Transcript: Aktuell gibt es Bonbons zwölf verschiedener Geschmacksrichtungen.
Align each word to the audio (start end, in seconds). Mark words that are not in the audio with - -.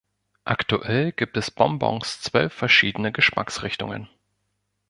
Aktuell 0.45 1.11
gibt 1.11 1.37
es 1.37 1.51
Bonbons 1.51 2.21
zwölf 2.21 2.53
verschiedener 2.55 3.11
Geschmacksrichtungen. 3.11 4.09